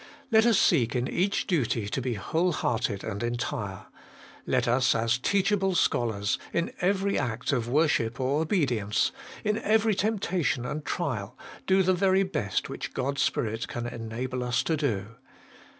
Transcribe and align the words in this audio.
Let 0.31 0.47
us 0.47 0.57
seek 0.57 0.95
in 0.95 1.07
each 1.07 1.45
duty 1.45 1.87
to 1.87 2.01
be 2.01 2.15
whole 2.15 2.53
hearted 2.53 3.03
and 3.03 3.21
entire. 3.21 3.85
Let 4.47 4.67
us, 4.67 4.95
as 4.95 5.19
teachable 5.19 5.75
scholars, 5.75 6.39
in 6.51 6.73
every 6.81 7.19
act 7.19 7.51
of 7.51 7.69
worship 7.69 8.19
or 8.19 8.41
obedience, 8.41 9.11
in 9.43 9.59
every 9.59 9.93
temptation 9.93 10.65
and 10.65 10.83
trial, 10.83 11.37
do 11.67 11.83
the 11.83 11.93
very 11.93 12.23
best 12.23 12.67
which 12.67 12.95
God's 12.95 13.21
Spirit 13.21 13.67
can 13.67 13.85
enable 13.85 14.43
us 14.43 14.63
to 14.63 14.75
do. 14.75 15.05